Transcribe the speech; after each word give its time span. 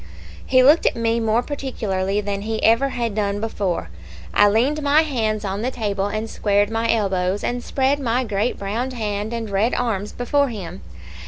"He 0.43 0.63
looked 0.63 0.87
at 0.87 0.95
me 0.95 1.19
more 1.19 1.43
particularly 1.43 2.21
than 2.21 2.41
he 2.41 2.55
had 2.55 2.63
ever 2.63 3.09
done 3.09 3.39
before. 3.39 3.91
I 4.33 4.49
leaned 4.49 4.81
my 4.81 5.03
hands 5.03 5.45
on 5.45 5.61
the 5.61 5.69
table, 5.69 6.07
and 6.07 6.27
squared 6.27 6.71
my 6.71 6.91
elbows, 6.91 7.43
and 7.43 7.63
spread 7.63 7.99
my 7.99 8.23
great 8.23 8.57
browned 8.57 8.93
hand 8.93 9.31
and 9.31 9.47
red 9.47 9.75
arms 9.75 10.11
before 10.11 10.49
him. 10.49 10.81